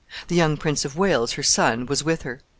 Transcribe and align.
The 0.29 0.35
young 0.35 0.57
Prince 0.57 0.83
of 0.83 0.97
Wales, 0.97 1.33
her 1.33 1.43
son, 1.43 1.85
was 1.85 2.03
with 2.03 2.23
her. 2.23 2.41